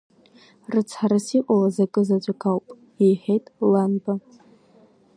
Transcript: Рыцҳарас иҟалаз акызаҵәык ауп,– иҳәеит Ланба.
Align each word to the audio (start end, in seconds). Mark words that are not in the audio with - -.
Рыцҳарас 0.71 1.27
иҟалаз 1.37 1.77
акызаҵәык 1.83 2.41
ауп,– 2.49 2.65
иҳәеит 3.07 3.45
Ланба. 3.71 4.13